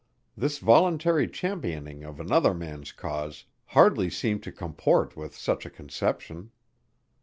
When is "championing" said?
1.27-2.03